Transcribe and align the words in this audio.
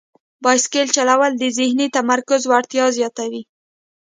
بایسکل 0.43 0.87
چلول 0.95 1.31
د 1.37 1.43
ذهني 1.57 1.87
تمرکز 1.97 2.41
وړتیا 2.47 2.85
زیاتوي. 2.97 3.41